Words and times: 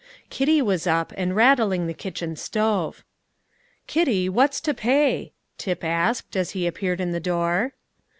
Kitty 0.31 0.63
was 0.63 0.87
up, 0.87 1.13
and 1.15 1.35
rattling 1.35 1.85
the 1.85 1.93
kitchen 1.93 2.35
stove. 2.35 3.03
"Kitty, 3.85 4.29
what's 4.29 4.59
to 4.61 4.73
pay?" 4.73 5.31
Tip 5.59 5.83
asked, 5.83 6.35
as 6.35 6.49
he 6.57 6.65
appeared 6.65 6.99
in 6.99 7.11
the 7.11 7.19
door. 7.19 7.75